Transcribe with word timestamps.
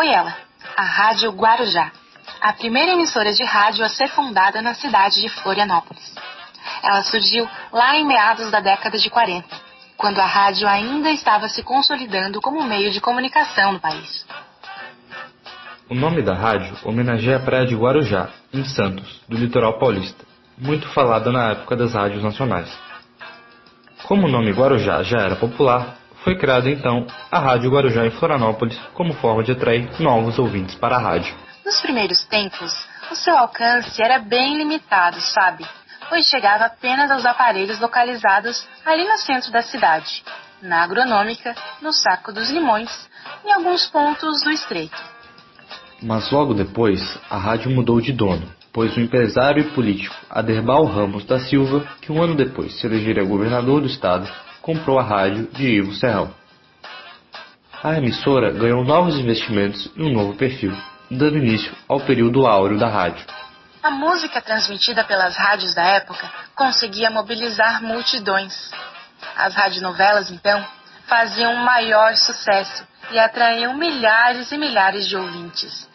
ela, 0.00 0.34
a 0.76 0.82
Rádio 0.82 1.30
Guarujá, 1.32 1.90
a 2.40 2.52
primeira 2.52 2.92
emissora 2.92 3.32
de 3.32 3.44
rádio 3.44 3.84
a 3.84 3.88
ser 3.88 4.08
fundada 4.08 4.62
na 4.62 4.74
cidade 4.74 5.20
de 5.20 5.28
Florianópolis. 5.28 6.14
Ela 6.82 7.02
surgiu 7.02 7.48
lá 7.72 7.96
em 7.96 8.06
meados 8.06 8.50
da 8.50 8.60
década 8.60 8.96
de 8.96 9.10
40, 9.10 9.46
quando 9.96 10.20
a 10.20 10.26
rádio 10.26 10.66
ainda 10.66 11.10
estava 11.10 11.48
se 11.48 11.62
consolidando 11.62 12.40
como 12.40 12.62
meio 12.64 12.90
de 12.90 13.00
comunicação 13.00 13.72
no 13.72 13.80
país. 13.80 14.26
O 15.88 15.94
nome 15.94 16.22
da 16.22 16.34
rádio 16.34 16.76
homenageia 16.84 17.36
a 17.36 17.40
praia 17.40 17.66
de 17.66 17.76
Guarujá, 17.76 18.30
em 18.52 18.64
Santos, 18.64 19.20
do 19.28 19.36
litoral 19.36 19.78
paulista, 19.78 20.24
muito 20.56 20.88
falada 20.88 21.30
na 21.30 21.50
época 21.50 21.76
das 21.76 21.94
rádios 21.94 22.22
nacionais. 22.22 22.72
Como 24.04 24.26
o 24.26 24.30
nome 24.30 24.52
Guarujá 24.52 25.02
já 25.02 25.18
era 25.18 25.36
popular, 25.36 25.96
foi 26.24 26.36
criada 26.36 26.70
então 26.70 27.06
a 27.30 27.38
Rádio 27.38 27.70
Guarujá 27.70 28.06
em 28.06 28.10
Florianópolis 28.10 28.78
como 28.94 29.12
forma 29.14 29.42
de 29.42 29.52
atrair 29.52 29.88
novos 30.00 30.38
ouvintes 30.38 30.74
para 30.74 30.96
a 30.96 31.00
rádio. 31.00 31.34
Nos 31.64 31.80
primeiros 31.80 32.24
tempos, 32.24 32.72
o 33.10 33.14
seu 33.14 33.36
alcance 33.36 34.02
era 34.02 34.18
bem 34.18 34.56
limitado, 34.56 35.20
sabe? 35.20 35.64
Pois 36.08 36.26
chegava 36.26 36.64
apenas 36.64 37.10
aos 37.10 37.24
aparelhos 37.24 37.80
localizados 37.80 38.66
ali 38.84 39.04
no 39.04 39.16
centro 39.18 39.50
da 39.52 39.62
cidade, 39.62 40.22
na 40.60 40.82
agronômica, 40.82 41.54
no 41.80 41.92
Saco 41.92 42.32
dos 42.32 42.50
Limões, 42.50 43.08
em 43.44 43.52
alguns 43.52 43.86
pontos 43.86 44.42
do 44.42 44.50
estreito. 44.50 44.96
Mas 46.02 46.30
logo 46.30 46.52
depois, 46.52 47.00
a 47.30 47.38
rádio 47.38 47.70
mudou 47.70 48.00
de 48.00 48.12
dono, 48.12 48.52
pois 48.72 48.96
o 48.96 49.00
empresário 49.00 49.62
e 49.62 49.70
político 49.70 50.14
Aderbal 50.28 50.84
Ramos 50.84 51.24
da 51.24 51.38
Silva, 51.38 51.86
que 52.00 52.10
um 52.10 52.20
ano 52.20 52.34
depois 52.34 52.78
se 52.78 52.86
elegeria 52.86 53.24
governador 53.24 53.80
do 53.80 53.86
estado, 53.86 54.28
comprou 54.62 54.98
a 54.98 55.02
rádio 55.02 55.48
de 55.52 55.66
Ivo 55.66 55.92
Serrão. 55.92 56.32
A 57.82 57.98
emissora 57.98 58.52
ganhou 58.52 58.84
novos 58.84 59.18
investimentos 59.18 59.90
e 59.96 60.02
um 60.02 60.12
novo 60.12 60.36
perfil, 60.36 60.72
dando 61.10 61.36
início 61.36 61.74
ao 61.88 62.00
período 62.00 62.46
áureo 62.46 62.78
da 62.78 62.88
rádio. 62.88 63.26
A 63.82 63.90
música 63.90 64.40
transmitida 64.40 65.02
pelas 65.02 65.36
rádios 65.36 65.74
da 65.74 65.82
época 65.82 66.30
conseguia 66.54 67.10
mobilizar 67.10 67.82
multidões. 67.82 68.70
As 69.36 69.52
radionovelas, 69.54 70.30
então, 70.30 70.64
faziam 71.06 71.56
maior 71.56 72.14
sucesso 72.14 72.86
e 73.10 73.18
atraíam 73.18 73.76
milhares 73.76 74.52
e 74.52 74.56
milhares 74.56 75.08
de 75.08 75.16
ouvintes. 75.16 75.88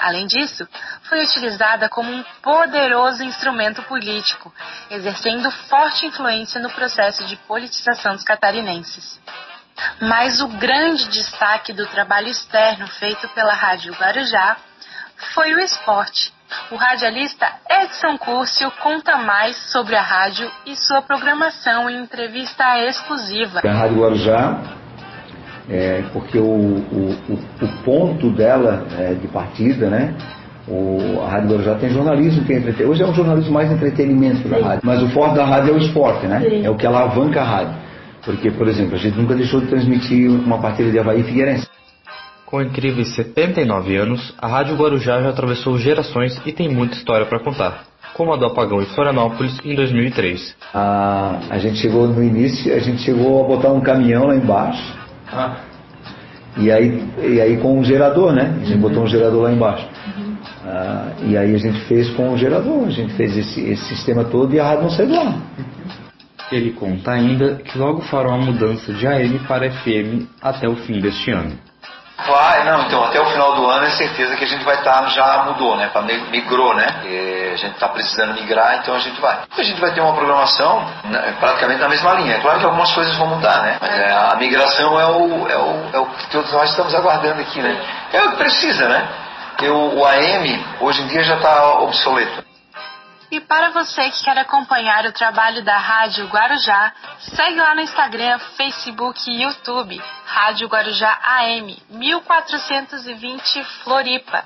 Além 0.00 0.26
disso, 0.26 0.66
foi 1.02 1.22
utilizada 1.22 1.88
como 1.88 2.10
um 2.10 2.24
poderoso 2.42 3.22
instrumento 3.22 3.82
político, 3.82 4.52
exercendo 4.90 5.50
forte 5.50 6.06
influência 6.06 6.60
no 6.60 6.70
processo 6.70 7.24
de 7.26 7.36
politização 7.36 8.14
dos 8.14 8.24
catarinenses. 8.24 9.20
Mas 10.00 10.40
o 10.40 10.48
grande 10.48 11.08
destaque 11.08 11.72
do 11.72 11.86
trabalho 11.86 12.28
externo 12.28 12.86
feito 12.86 13.28
pela 13.28 13.52
Rádio 13.52 13.94
Guarujá 13.94 14.56
foi 15.34 15.54
o 15.54 15.60
esporte. 15.60 16.32
O 16.70 16.76
radialista 16.76 17.46
Edson 17.68 18.18
Curcio 18.18 18.70
conta 18.82 19.16
mais 19.18 19.56
sobre 19.70 19.94
a 19.94 20.02
rádio 20.02 20.50
e 20.66 20.74
sua 20.74 21.00
programação 21.00 21.88
em 21.88 22.02
entrevista 22.02 22.78
exclusiva. 22.86 23.60
A 23.64 23.72
Rádio 23.72 24.00
Guarujá 24.00 24.79
é, 25.70 26.02
porque 26.12 26.36
o, 26.36 26.42
o, 26.42 27.16
o, 27.62 27.68
ponto 27.84 28.28
dela 28.30 28.84
é, 28.98 29.14
de 29.14 29.28
partida, 29.28 29.88
né? 29.88 30.14
O, 30.66 31.20
a 31.22 31.28
Rádio 31.28 31.50
Guarujá 31.50 31.74
tem 31.76 31.90
jornalismo, 31.90 32.44
tem 32.44 32.56
entretenimento. 32.56 32.90
Hoje 32.90 33.02
é 33.04 33.06
um 33.06 33.14
jornalismo 33.14 33.52
mais 33.52 33.70
entretenimento 33.70 34.48
da 34.48 34.58
rádio, 34.58 34.80
mas 34.82 35.00
o 35.00 35.08
forte 35.10 35.36
da 35.36 35.44
rádio 35.44 35.72
é 35.72 35.76
o 35.76 35.78
esporte, 35.78 36.26
né? 36.26 36.40
Sim. 36.40 36.66
É 36.66 36.70
o 36.70 36.74
que 36.74 36.84
alavanca 36.84 37.40
a 37.40 37.44
rádio. 37.44 37.74
Porque, 38.24 38.50
por 38.50 38.66
exemplo, 38.66 38.96
a 38.96 38.98
gente 38.98 39.16
nunca 39.16 39.34
deixou 39.34 39.60
de 39.60 39.68
transmitir 39.68 40.28
uma 40.28 40.58
partida 40.58 40.90
de 40.90 40.98
Havaí 40.98 41.20
e 41.20 41.22
Figueirense. 41.24 41.68
Com 42.44 42.60
incríveis 42.60 43.14
79 43.14 43.96
anos, 43.96 44.34
a 44.38 44.48
Rádio 44.48 44.74
Guarujá 44.74 45.22
já 45.22 45.30
atravessou 45.30 45.78
gerações 45.78 46.40
e 46.44 46.50
tem 46.50 46.68
muita 46.68 46.96
história 46.96 47.24
para 47.24 47.38
contar, 47.38 47.84
como 48.12 48.32
a 48.32 48.36
do 48.36 48.44
apagão 48.44 48.82
em 48.82 48.86
Florianópolis 48.86 49.56
em 49.64 49.76
2003. 49.76 50.56
A, 50.74 51.38
a 51.48 51.58
gente 51.58 51.78
chegou 51.78 52.08
no 52.08 52.22
início, 52.22 52.74
a 52.74 52.80
gente 52.80 53.02
chegou 53.02 53.44
a 53.44 53.46
botar 53.46 53.72
um 53.72 53.80
caminhão 53.80 54.26
lá 54.26 54.34
embaixo 54.34 54.99
ah. 55.32 55.56
E 56.56 56.70
aí, 56.70 57.04
e 57.22 57.40
aí 57.40 57.56
com 57.58 57.78
o 57.78 57.84
gerador, 57.84 58.32
né? 58.32 58.54
A 58.56 58.64
gente 58.64 58.74
uhum. 58.74 58.80
botou 58.80 59.04
um 59.04 59.06
gerador 59.06 59.42
lá 59.42 59.52
embaixo. 59.52 59.86
Uhum. 60.16 60.36
Ah, 60.66 61.12
e 61.22 61.36
aí 61.36 61.54
a 61.54 61.58
gente 61.58 61.80
fez 61.82 62.10
com 62.10 62.32
o 62.32 62.36
gerador, 62.36 62.86
a 62.86 62.90
gente 62.90 63.14
fez 63.14 63.36
esse, 63.36 63.60
esse 63.60 63.84
sistema 63.84 64.24
todo 64.24 64.52
e 64.54 64.60
a 64.60 64.64
rádio 64.64 64.82
não 64.82 64.90
saiu 64.90 65.08
do 65.08 65.16
ar. 65.16 65.38
Ele 66.50 66.72
conta 66.72 67.12
ainda 67.12 67.56
que 67.56 67.78
logo 67.78 68.00
farão 68.02 68.34
a 68.34 68.38
mudança 68.38 68.92
de 68.92 69.06
AM 69.06 69.38
para 69.46 69.70
FM 69.70 70.26
até 70.42 70.68
o 70.68 70.74
fim 70.74 71.00
deste 71.00 71.30
ano. 71.30 71.52
Vai, 72.26 72.64
não, 72.64 72.82
então 72.82 73.04
até 73.04 73.20
o 73.20 73.26
final 73.26 73.54
do 73.54 73.66
ano 73.68 73.86
é 73.86 73.90
certeza 73.90 74.36
que 74.36 74.44
a 74.44 74.46
gente 74.46 74.64
vai 74.64 74.76
estar, 74.76 75.02
tá, 75.02 75.08
já 75.08 75.44
mudou, 75.44 75.76
né? 75.76 75.90
Migrou, 76.30 76.74
né? 76.74 77.02
E 77.04 77.50
a 77.54 77.56
gente 77.56 77.74
está 77.74 77.88
precisando 77.88 78.34
migrar, 78.34 78.78
então 78.78 78.94
a 78.94 78.98
gente 78.98 79.20
vai. 79.20 79.38
A 79.56 79.62
gente 79.62 79.80
vai 79.80 79.92
ter 79.92 80.00
uma 80.00 80.14
programação 80.14 80.84
né, 81.04 81.34
praticamente 81.40 81.80
na 81.80 81.88
mesma 81.88 82.12
linha. 82.14 82.36
É 82.36 82.40
claro 82.40 82.58
que 82.58 82.64
algumas 82.64 82.92
coisas 82.92 83.16
vão 83.16 83.28
mudar, 83.28 83.62
né? 83.62 83.78
Mas 83.80 83.94
é, 83.94 84.12
a 84.12 84.36
migração 84.36 85.00
é 85.00 85.06
o, 85.06 85.48
é, 85.48 85.56
o, 85.56 85.88
é 85.94 85.98
o 85.98 86.06
que 86.06 86.30
todos 86.30 86.52
nós 86.52 86.70
estamos 86.70 86.94
aguardando 86.94 87.40
aqui, 87.40 87.60
né? 87.60 87.80
É 88.12 88.22
o 88.22 88.30
que 88.30 88.36
precisa, 88.36 88.88
né? 88.88 89.08
O 89.62 90.04
AM 90.06 90.64
hoje 90.80 91.02
em 91.02 91.06
dia 91.08 91.22
já 91.22 91.36
está 91.36 91.80
obsoleto. 91.80 92.49
E 93.30 93.40
para 93.40 93.70
você 93.70 94.10
que 94.10 94.24
quer 94.24 94.36
acompanhar 94.38 95.06
o 95.06 95.12
trabalho 95.12 95.62
da 95.62 95.78
Rádio 95.78 96.26
Guarujá, 96.26 96.92
segue 97.20 97.60
lá 97.60 97.76
no 97.76 97.80
Instagram, 97.80 98.38
Facebook 98.56 99.30
e 99.30 99.42
YouTube, 99.42 100.02
Rádio 100.26 100.66
Guarujá 100.66 101.16
AM 101.22 101.76
1420 101.90 103.64
Floripa. 103.84 104.44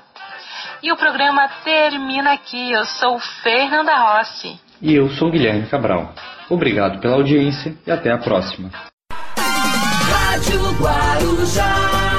E 0.83 0.91
o 0.91 0.97
programa 0.97 1.47
termina 1.63 2.33
aqui. 2.33 2.71
Eu 2.71 2.85
sou 2.85 3.19
Fernanda 3.41 3.95
Rossi. 3.95 4.59
E 4.79 4.93
eu 4.93 5.09
sou 5.09 5.31
Guilherme 5.31 5.67
Cabral. 5.67 6.13
Obrigado 6.47 6.99
pela 6.99 7.15
audiência 7.15 7.75
e 7.87 7.91
até 7.91 8.11
a 8.11 8.19
próxima. 8.19 8.69
Rádio 9.09 10.61
Guarujá. 10.79 12.14